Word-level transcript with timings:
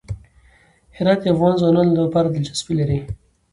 هرات 0.97 1.19
د 1.21 1.25
افغان 1.33 1.53
ځوانانو 1.61 2.01
لپاره 2.05 2.27
دلچسپي 2.29 2.73
لري. 2.79 2.99